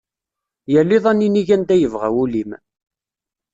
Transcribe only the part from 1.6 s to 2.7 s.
yebɣa wul-im.